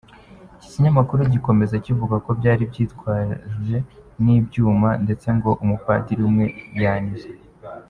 Iki 0.55 0.67
kinyamakuru 0.73 1.21
gikomeza 1.33 1.75
kivuga 1.85 2.15
ko 2.25 2.29
byari 2.39 2.63
byitwaje 2.71 3.77
n’ibyuma, 4.23 4.89
ndetse 5.03 5.27
ngo 5.37 5.51
umupadiri 5.63 6.21
umwe 6.29 6.45
yanizwe. 6.83 7.33